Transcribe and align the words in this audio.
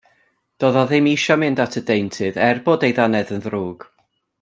Doedd 0.63 0.79
o 0.83 0.85
ddim 0.91 1.09
isio 1.11 1.37
mynd 1.43 1.61
at 1.67 1.79
y 1.81 1.85
deintydd 1.91 2.43
er 2.49 2.65
bod 2.71 2.87
'i 2.89 2.93
ddannedd 3.01 3.35
yn 3.39 3.49
ddrwg. 3.49 3.91